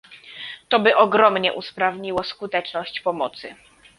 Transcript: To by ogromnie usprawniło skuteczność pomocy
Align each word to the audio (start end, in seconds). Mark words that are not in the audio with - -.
To 0.69 0.79
by 0.79 0.95
ogromnie 0.97 1.53
usprawniło 1.53 2.23
skuteczność 2.23 2.99
pomocy 3.01 3.55